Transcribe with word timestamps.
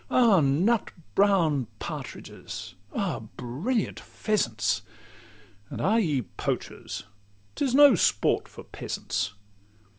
Ah, 0.09 0.39
nut 0.39 0.89
brown 1.13 1.67
partridges! 1.77 2.73
Ah, 2.91 3.19
brilliant 3.37 3.99
pheasants! 3.99 4.81
And 5.69 5.79
ah, 5.79 5.97
ye 5.97 6.23
poachers! 6.23 7.03
'T 7.53 7.65
is 7.65 7.75
no 7.75 7.93
sport 7.93 8.47
for 8.47 8.63
peasants. 8.63 9.35